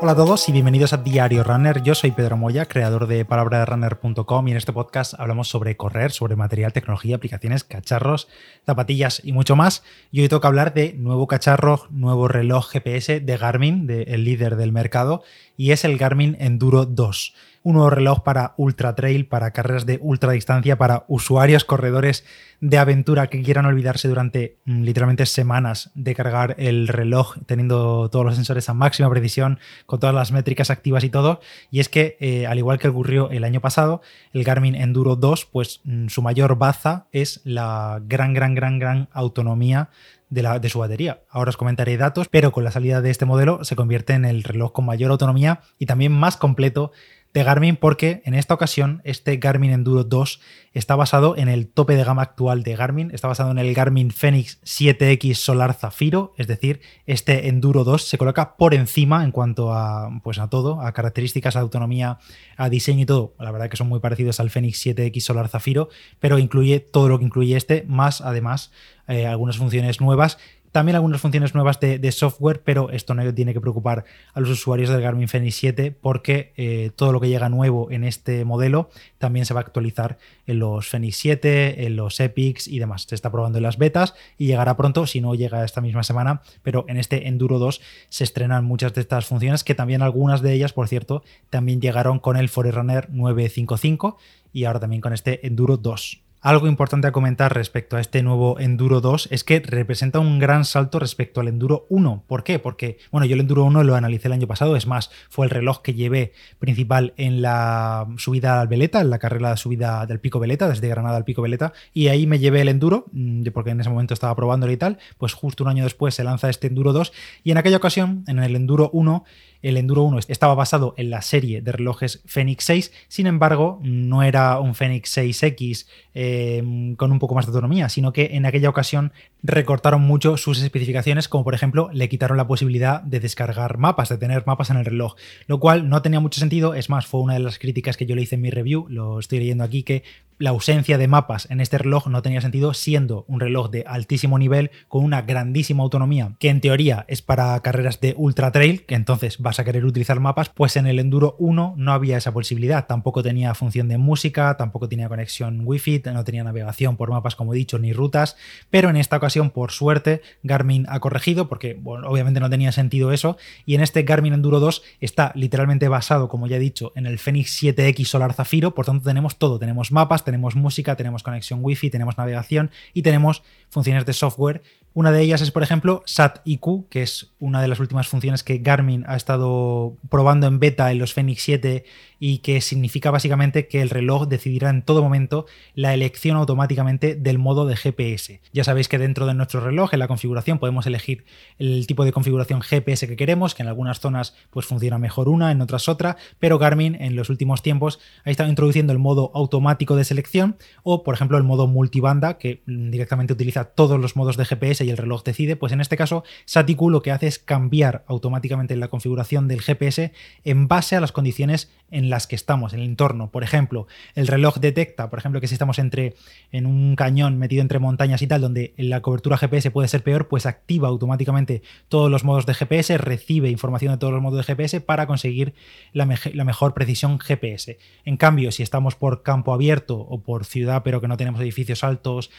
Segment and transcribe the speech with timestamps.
[0.00, 1.82] Hola a todos y bienvenidos a Diario Runner.
[1.82, 6.36] Yo soy Pedro Moya, creador de palabraderunner.com y en este podcast hablamos sobre correr, sobre
[6.36, 8.28] material, tecnología, aplicaciones, cacharros,
[8.66, 9.82] zapatillas y mucho más.
[10.10, 14.72] Y hoy toca hablar de nuevo cacharro, nuevo reloj GPS de Garmin, el líder del
[14.72, 15.22] mercado,
[15.56, 17.34] y es el Garmin Enduro 2
[17.64, 22.24] un nuevo reloj para ultra trail, para carreras de ultra distancia, para usuarios corredores
[22.60, 28.24] de aventura que quieran olvidarse durante mm, literalmente semanas de cargar el reloj teniendo todos
[28.24, 31.40] los sensores a máxima precisión, con todas las métricas activas y todo.
[31.70, 34.02] Y es que, eh, al igual que ocurrió el año pasado,
[34.34, 39.08] el Garmin Enduro 2, pues mm, su mayor baza es la gran, gran, gran, gran
[39.12, 39.88] autonomía
[40.34, 41.22] de, la, de, su batería.
[41.30, 44.42] Ahora os comentaré datos, pero con la salida de este modelo se convierte en el
[44.42, 46.92] reloj con mayor autonomía y también más completo
[47.34, 50.40] de Garmin porque en esta ocasión este Garmin Enduro 2
[50.72, 54.12] está basado en el tope de gama actual de Garmin, está basado en el Garmin
[54.12, 59.72] Fenix 7X Solar Zafiro, es decir, este Enduro 2 se coloca por encima en cuanto
[59.72, 62.18] a pues a todo, a características, a autonomía,
[62.56, 63.34] a diseño y todo.
[63.40, 65.88] La verdad que son muy parecidos al Fenix 7X Solar Zafiro,
[66.20, 68.70] pero incluye todo lo que incluye este, más además
[69.08, 70.38] eh, algunas funciones nuevas
[70.74, 74.90] también algunas funciones nuevas de, software, pero esto no tiene que preocupar a los usuarios
[74.90, 79.46] del Garmin Fenix 7 porque eh, todo lo que llega nuevo en este modelo también
[79.46, 83.06] se va a actualizar en los Fenix 7, en los Epics y demás.
[83.08, 86.42] Se está probando en las betas y llegará pronto, si no llega esta misma semana,
[86.64, 90.54] pero en este Enduro 2 se estrenan muchas de estas funciones que también algunas de
[90.54, 94.18] ellas, por cierto, también llegaron con el Forerunner 955
[94.52, 96.23] y ahora también con este Enduro 2.
[96.44, 100.66] Algo importante a comentar respecto a este nuevo Enduro 2 es que representa un gran
[100.66, 102.24] salto respecto al Enduro 1.
[102.26, 102.58] ¿Por qué?
[102.58, 105.50] Porque, bueno, yo el Enduro 1 lo analicé el año pasado, es más, fue el
[105.50, 110.20] reloj que llevé principal en la subida al Veleta, en la carrera de subida del
[110.20, 113.70] Pico Veleta, desde Granada al Pico Veleta, y ahí me llevé el Enduro, mm, porque
[113.70, 116.66] en ese momento estaba probándolo y tal, pues justo un año después se lanza este
[116.66, 117.10] Enduro 2,
[117.42, 119.24] y en aquella ocasión, en el Enduro 1,
[119.64, 124.22] el Enduro 1 estaba basado en la serie de relojes Fenix 6, sin embargo, no
[124.22, 128.68] era un Fenix 6X em, con un poco más de autonomía, sino que en aquella
[128.68, 129.12] ocasión
[129.42, 134.18] recortaron mucho sus especificaciones, como por ejemplo le quitaron la posibilidad de descargar mapas, de
[134.18, 135.14] tener mapas en el reloj,
[135.46, 138.14] lo cual no tenía mucho sentido, es más, fue una de las críticas que yo
[138.14, 140.02] le hice en mi review, lo estoy leyendo aquí, que
[140.38, 144.38] la ausencia de mapas en este reloj no tenía sentido siendo un reloj de altísimo
[144.38, 148.94] nivel con una grandísima autonomía que en teoría es para carreras de ultra trail, que
[148.94, 152.86] entonces vas a querer utilizar mapas, pues en el Enduro 1 no había esa posibilidad,
[152.86, 157.54] tampoco tenía función de música, tampoco tenía conexión wifi, no tenía navegación por mapas como
[157.54, 158.36] he dicho ni rutas,
[158.70, 163.36] pero en esta ocasión por suerte Garmin ha corregido porque obviamente no tenía sentido eso.
[163.64, 167.18] Y en este Garmin Enduro 2 está literalmente basado como ya he dicho en el
[167.18, 171.90] Fenix 7X Solar Zafiro, por tanto tenemos todo, tenemos mapas, tenemos música, tenemos conexión Wi-Fi,
[171.90, 174.62] tenemos navegación y tenemos funciones de software.
[174.96, 178.58] Una de ellas es, por ejemplo, SAT-IQ, que es una de las últimas funciones que
[178.58, 181.84] Garmin ha estado probando en beta en los Fenix 7
[182.20, 187.38] y que significa básicamente que el reloj decidirá en todo momento la elección automáticamente del
[187.38, 188.40] modo de GPS.
[188.52, 191.24] Ya sabéis que dentro de nuestro reloj, en la configuración, podemos elegir
[191.58, 195.50] el tipo de configuración GPS que queremos, que en algunas zonas pues funciona mejor una,
[195.50, 199.96] en otras otra, pero Garmin en los últimos tiempos ha estado introduciendo el modo automático
[199.96, 204.44] de selección o, por ejemplo, el modo multibanda, que directamente utiliza todos los modos de
[204.44, 208.04] GPS y el reloj decide, pues en este caso Satiku lo que hace es cambiar
[208.06, 210.12] automáticamente la configuración del GPS
[210.44, 213.30] en base a las condiciones en las que estamos, en el entorno.
[213.30, 216.14] Por ejemplo, el reloj detecta, por ejemplo, que si estamos entre,
[216.50, 220.26] en un cañón metido entre montañas y tal, donde la cobertura GPS puede ser peor,
[220.26, 224.44] pues activa automáticamente todos los modos de GPS, recibe información de todos los modos de
[224.44, 225.54] GPS para conseguir
[225.92, 227.78] la, la mejor precisión GPS.
[228.04, 231.84] En cambio, si estamos por campo abierto o por ciudad, pero que no tenemos edificios
[231.84, 232.30] altos,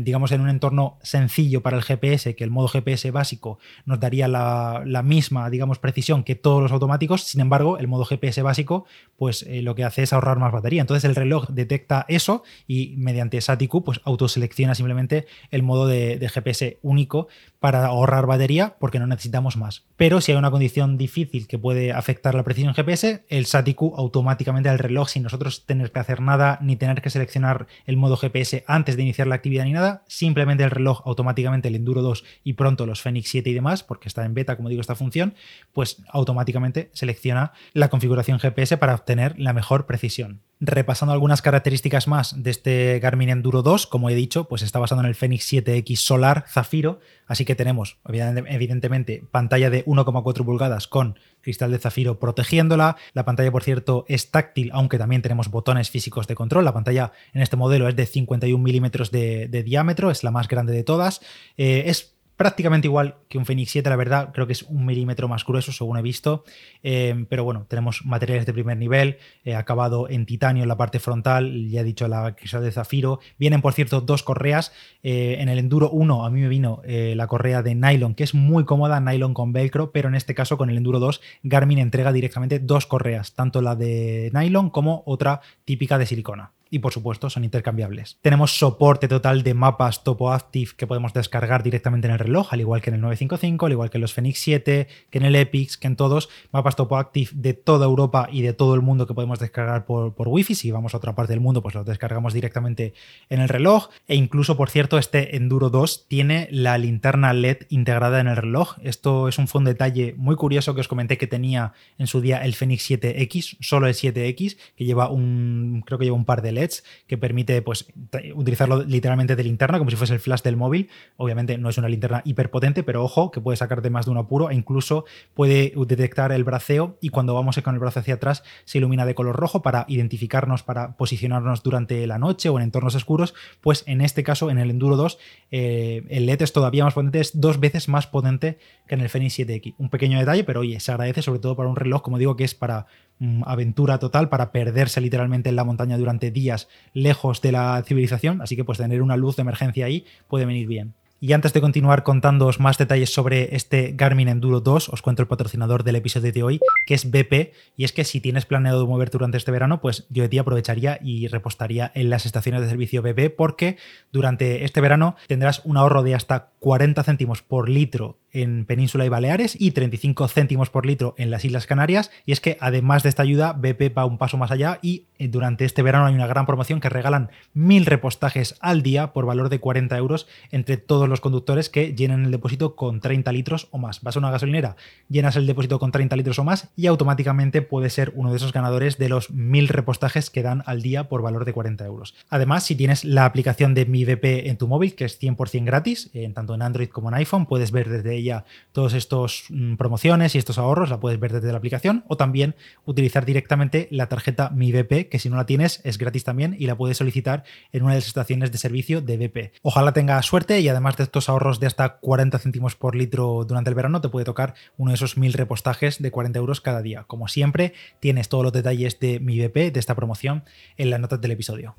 [0.00, 4.28] digamos en un entorno sencillo para el GPS, que el modo GPS básico nos daría
[4.28, 8.86] la, misma, digamos, precisión que todos los automáticos, sin embargo, el modo GPS básico
[9.16, 10.80] pues eh, lo que hace es ahorrar más batería.
[10.80, 16.78] Entonces el reloj detecta eso y mediante SATIQ pues autoselecciona simplemente el modo de, GPS
[16.82, 17.28] único
[17.60, 19.84] para ahorrar batería porque no necesitamos más.
[19.96, 24.68] Pero si hay una condición difícil que puede afectar la precisión GPS, el SATIQ automáticamente
[24.68, 28.64] al reloj sin nosotros tener que hacer nada ni tener que seleccionar el modo GPS
[28.66, 32.54] antes de iniciar la actividad ni nada, simplemente el reloj automáticamente el Enduro 2 y
[32.54, 35.34] pronto los Fenix 7 y demás, porque está en beta como digo esta función,
[35.72, 40.40] pues automáticamente selecciona la configuración GPS para obtener la mejor precisión.
[40.64, 45.00] Repasando algunas características más de este Garmin Enduro 2, como he dicho, pues está basado
[45.00, 51.18] en el Fenix 7X Solar Zafiro, así que tenemos evidentemente pantalla de 1,4 pulgadas con
[51.40, 52.96] cristal de zafiro protegiéndola.
[53.12, 56.64] La pantalla, por cierto, es táctil, aunque también tenemos botones físicos de control.
[56.64, 60.72] La pantalla en este modelo es de 51 milímetros de, diámetro, es la más grande
[60.72, 61.22] de todas.
[61.56, 65.28] Eh, es prácticamente igual que un Fenix 7, la verdad, creo que es un milímetro
[65.28, 66.42] más grueso, según he visto.
[66.82, 70.98] Eh, pero bueno, tenemos materiales de primer nivel, eh, acabado en titanio en la parte
[70.98, 73.20] frontal, ya he dicho la cristal de zafiro.
[73.38, 74.72] Vienen, por cierto, dos correas.
[75.04, 78.34] Eh, en el Enduro 1 a mí me vino la correa de nylon, que es
[78.34, 82.12] muy cómoda, nylon con velcro, pero en este caso con el Enduro 2, Garmin entrega
[82.12, 87.28] directamente dos correas, tanto la de nylon como otra típica de silicona y por supuesto
[87.28, 88.18] son intercambiables.
[88.22, 92.60] Tenemos soporte total de mapas Topo Active que podemos descargar directamente en el reloj, al
[92.60, 95.36] igual que en el 955, al igual que en los Fenix 7, que en el
[95.36, 99.06] Epix, que en todos, mapas Topo Active de toda Europa y de todo el mundo
[99.06, 100.54] que podemos descargar por, por Wi-Fi.
[100.54, 102.94] Si vamos a otra parte del mundo, pues los descargamos directamente
[103.28, 103.90] en el reloj.
[104.08, 108.76] E incluso, por cierto, este Enduro 2 tiene la linterna LED integrada en el reloj.
[108.82, 112.38] Esto es un fondo detalle muy curioso que os comenté que tenía en su día
[112.38, 116.52] el Fenix 7X, solo el 7X, que lleva un, creo que lleva un par de
[116.62, 116.70] LED
[117.06, 117.86] que permite pues,
[118.34, 120.88] utilizarlo literalmente de linterna, como si fuese el flash del móvil.
[121.16, 124.18] Obviamente no es una linterna hiperpotente, pero ojo, que puede sacar de más de un
[124.18, 125.04] apuro e incluso
[125.34, 129.14] puede detectar el braceo y cuando vamos con el brazo hacia atrás se ilumina de
[129.14, 133.34] color rojo para identificarnos, para posicionarnos durante la noche o en entornos oscuros.
[133.60, 135.18] Pues en este caso, en el Enduro 2,
[135.50, 139.08] eh, el LED es todavía más potente, es dos veces más potente que en el
[139.08, 139.74] Fenix 7X.
[139.78, 142.44] Un pequeño detalle, pero oye, se agradece sobre todo para un reloj, como digo, que
[142.44, 142.86] es para
[143.22, 146.51] Mm, aventura total para perderse literalmente en la montaña durante días
[146.92, 150.66] lejos de la civilización, así que pues tener una luz de emergencia ahí puede venir
[150.66, 150.94] bien.
[151.24, 155.28] Y antes de continuar contándoos más detalles sobre este Garmin Enduro 2, os cuento el
[155.28, 157.52] patrocinador del episodio de hoy, que es BP.
[157.76, 160.98] Y es que si tienes planeado moverte durante este verano, pues yo de ti aprovecharía
[161.00, 163.76] y repostaría en las estaciones de servicio BP, porque
[164.10, 169.08] durante este verano tendrás un ahorro de hasta 40 céntimos por litro en Península y
[169.08, 172.10] Baleares y 35 céntimos por litro en las Islas Canarias.
[172.26, 175.28] Y es que además de esta ayuda, BP va un paso más allá y eh,
[175.28, 179.48] durante este verano hay una gran promoción que regalan mil repostajes al día por valor
[179.48, 183.78] de 40 euros entre todos los conductores que llenen el depósito con 30 litros o
[183.78, 184.02] más.
[184.02, 184.76] Vas a una gasolinera,
[185.08, 188.52] llenas el depósito con 30 litros o más y automáticamente puedes ser uno de esos
[188.52, 192.14] ganadores de los mil repostajes que dan al día por valor de 40 euros.
[192.30, 196.10] Además, si tienes la aplicación de Mi BP en tu móvil, que es 100% gratis,
[196.14, 200.34] en tanto en Android como en iPhone, puedes ver desde ya todos estos mm, promociones
[200.34, 202.54] y estos ahorros, la puedes ver desde la aplicación o también
[202.84, 206.66] utilizar directamente la tarjeta Mi BP, que si no la tienes es gratis también y
[206.66, 209.52] la puedes solicitar en una de las estaciones de servicio de BP.
[209.62, 213.70] Ojalá tenga suerte y además de estos ahorros de hasta 40 céntimos por litro durante
[213.70, 217.04] el verano, te puede tocar uno de esos mil repostajes de 40 euros cada día.
[217.04, 220.44] Como siempre, tienes todos los detalles de Mi BP, de esta promoción,
[220.76, 221.76] en las notas del episodio.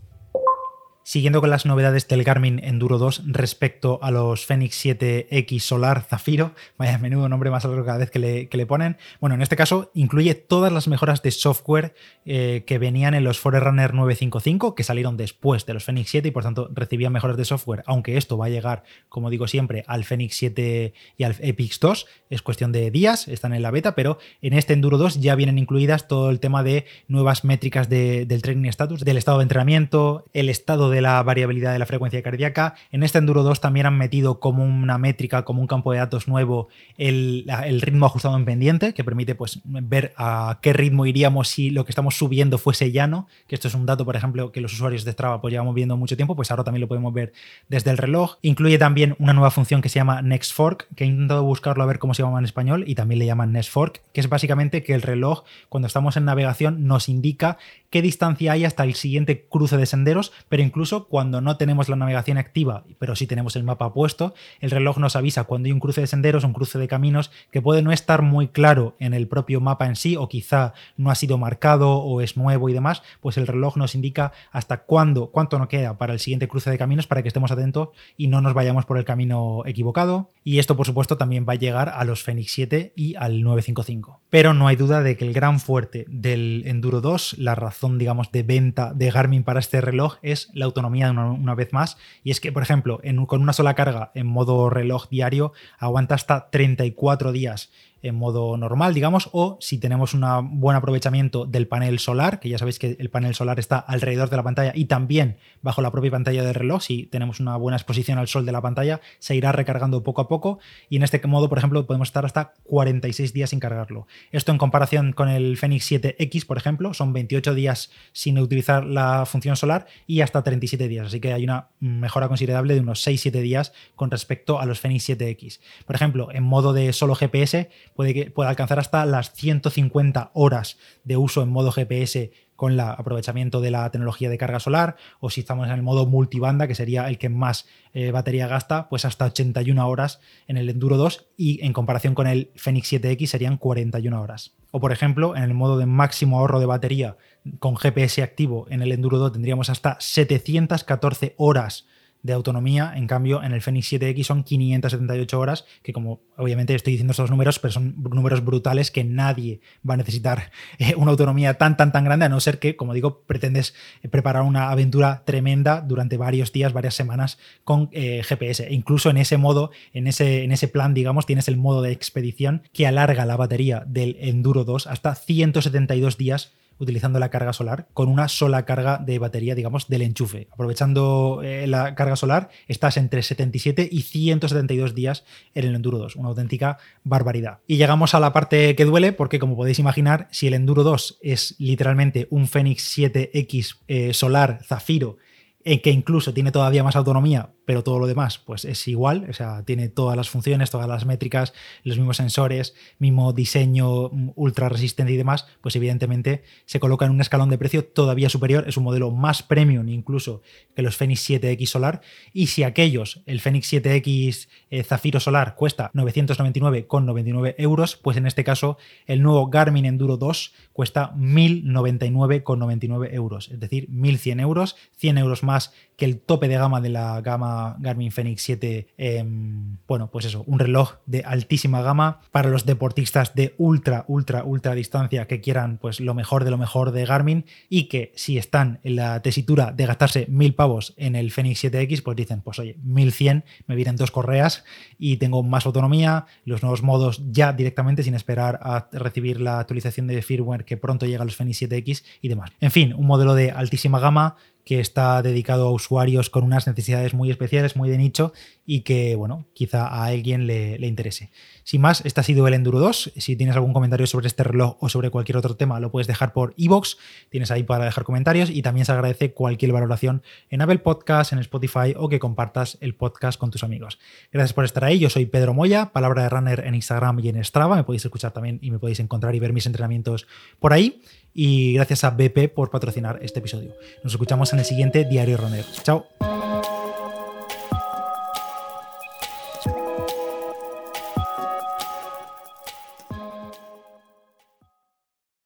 [1.05, 6.53] Siguiendo con las novedades del Garmin Enduro 2 respecto a los Fenix 7X Solar Zafiro,
[6.77, 8.95] vaya menudo nombre más largo cada vez que le, ponen.
[9.19, 11.93] Bueno, en este caso incluye todas las mejoras de software
[12.25, 16.31] eh, que venían en los Forerunner 955, que salieron después de los Fenix 7 y
[16.31, 20.05] por tanto recibían mejoras de software, aunque esto va a llegar, como digo siempre, al
[20.05, 22.07] Fenix 7 y al Epix 2.
[22.29, 25.57] Es cuestión de días, están en la beta, pero en este Enduro 2 ya vienen
[25.57, 30.47] incluidas todo el tema de nuevas métricas del training status, del estado de entrenamiento, el
[30.47, 32.75] estado de de la variabilidad de la frecuencia cardíaca.
[32.91, 36.27] En este Enduro 2 también han metido como una métrica, como un campo de datos
[36.27, 37.45] nuevo, el,
[37.81, 41.91] ritmo ajustado en pendiente, que permite pues, ver a qué ritmo iríamos si lo que
[41.91, 45.11] estamos subiendo fuese llano, que esto es un dato, por ejemplo, que los usuarios de
[45.11, 47.33] Strava pues, llevamos viendo mucho tiempo, pues ahora también lo podemos ver
[47.67, 48.37] desde el reloj.
[48.41, 51.87] Incluye también una nueva función que se llama Next Fork, que he intentado buscarlo a
[51.87, 54.83] ver cómo se llama en español, y también le llaman Next Fork, que es básicamente
[54.83, 57.57] que el reloj, cuando estamos en navegación, nos indica
[57.89, 61.87] qué distancia hay hasta el siguiente cruce de senderos, pero incluso incluso cuando no tenemos
[61.87, 65.71] la navegación activa, pero sí tenemos el mapa puesto, el reloj nos avisa cuando hay
[65.71, 69.13] un cruce de senderos, un cruce de caminos que puede no estar muy claro en
[69.13, 72.73] el propio mapa en sí, o quizá no ha sido marcado o es nuevo y
[72.73, 76.69] demás, pues el reloj nos indica hasta cuándo, cuánto nos queda para el siguiente cruce
[76.69, 80.31] de caminos para que estemos atentos y no nos vayamos por el camino equivocado.
[80.43, 84.19] Y esto, por supuesto, también va a llegar a los Fenix 7 y al 955.
[84.29, 88.33] Pero no hay duda de que el gran fuerte del Enduro 2, la razón, digamos,
[88.33, 91.97] de venta de Garmin para este reloj es la autonomía una, vez más.
[92.23, 96.49] Y es que, por ejemplo, con una sola carga en modo reloj diario, aguanta hasta
[96.49, 97.71] 34 días
[98.03, 100.23] en modo normal, digamos, o si tenemos un
[100.59, 104.37] buen aprovechamiento del panel solar, que ya sabéis que el panel solar está alrededor de
[104.37, 108.19] la pantalla y también bajo la propia pantalla del reloj, si tenemos una buena exposición
[108.19, 111.47] al sol de la pantalla, se irá recargando poco a poco y en este modo,
[111.47, 114.05] por ejemplo, podemos estar hasta 46 días sin cargarlo.
[114.31, 119.25] Esto en comparación con el Fenix 7X, por ejemplo, son 28 días sin utilizar la
[119.25, 123.31] función solar y hasta 37 días, así que hay una mejora considerable de unos 6-7
[123.41, 125.61] días con respecto a los Fenix 7X.
[125.85, 131.41] Por ejemplo, en modo de solo GPS, puede, alcanzar hasta las 150 horas de uso
[131.41, 135.67] en modo GPS con el aprovechamiento de la tecnología de carga solar, o si estamos
[135.67, 139.87] en el modo multibanda, que sería el que más eh, batería gasta, pues hasta 81
[139.87, 144.55] horas en el Enduro 2 y en comparación con el Fenix 7X serían 41 horas.
[144.71, 147.17] O por ejemplo, en el modo de máximo ahorro de batería
[147.59, 151.85] con GPS activo en el Enduro 2 tendríamos hasta 714 horas
[152.23, 152.93] de autonomía.
[152.95, 157.29] En cambio, en el Fenix 7X son 578 horas, que como obviamente estoy diciendo estos
[157.29, 161.91] números, pero son números brutales que nadie va a necesitar eh, una autonomía tan, tan,
[161.91, 166.17] tan grande, a no ser que, como digo, pretendes eh, preparar una aventura tremenda durante
[166.17, 168.63] varios días, varias semanas con eh, GPS.
[168.67, 171.91] E incluso en ese modo, en ese, en ese plan, digamos, tienes el modo de
[171.91, 177.87] expedición que alarga la batería del Enduro 2 hasta 172 días utilizando la carga solar
[177.93, 180.47] con una sola carga de batería, digamos, del enchufe.
[180.51, 186.15] Aprovechando eh, la carga solar, estás entre 77 y 172 días en el Enduro 2,
[186.15, 187.59] una auténtica barbaridad.
[187.67, 191.19] Y llegamos a la parte que duele, porque como podéis imaginar, si el Enduro 2
[191.21, 195.17] es literalmente un Fenix 7X eh, solar Zafiro,
[195.65, 199.33] en que incluso tiene todavía más autonomía, pero todo lo demás pues es igual, o
[199.33, 201.53] sea, tiene todas las funciones, todas las métricas,
[201.83, 207.11] los mismos sensores, mismo diseño mm, ultra resistente y demás, pues evidentemente se coloca en
[207.11, 210.41] un escalón de precio todavía superior, es un modelo más premium incluso
[210.75, 212.01] que los Fenix 7X Solar,
[212.33, 218.43] y si aquellos, el Fenix 7X eh, Zafiro Solar cuesta 999,99 euros, pues en este
[218.43, 225.43] caso el nuevo Garmin Enduro 2 cuesta 1099,99 euros, es decir, 1100 euros, 100 euros
[225.43, 225.52] más
[225.95, 230.43] que el tope de gama de la gama Garmin Fenix 7, em, bueno, pues eso,
[230.47, 235.77] un reloj de altísima gama para los deportistas de ultra, ultra, ultra distancia que quieran
[235.77, 239.71] pues lo mejor de lo mejor de Garmin y que si están en la tesitura
[239.71, 243.95] de gastarse mil pavos en el Fenix 7X, pues dicen, pues oye, 1100, me vienen
[243.95, 244.63] dos correas
[244.97, 250.07] y tengo más autonomía, los nuevos modos ya directamente sin esperar a recibir la actualización
[250.07, 252.51] de firmware que pronto llega a los Fenix 7X y demás.
[252.59, 257.13] En fin, un modelo de altísima gama que está dedicado a usuarios con unas necesidades
[257.13, 258.33] muy especiales, muy de nicho
[258.65, 261.31] y que, bueno, quizá a alguien le, interese.
[261.63, 263.13] Sin más, este ha sido el Enduro 2.
[263.17, 266.33] Si tienes algún comentario sobre este reloj o sobre cualquier otro tema, lo puedes dejar
[266.33, 266.95] por iVoox.
[267.29, 271.39] Tienes ahí para dejar comentarios y también se agradece cualquier valoración en Apple Podcast, en
[271.39, 273.99] Spotify o que compartas el podcast con tus amigos.
[274.31, 274.99] Gracias por estar ahí.
[274.99, 277.75] Yo soy Pedro Moya, palabra de runner en Instagram y en Strava.
[277.75, 280.27] Me podéis escuchar también y me podéis encontrar y ver mis entrenamientos
[280.59, 281.01] por ahí
[281.33, 283.73] y gracias a BP por patrocinar este episodio.
[284.03, 285.65] Nos escuchamos en el siguiente Diario Runner.
[285.83, 286.32] Chao.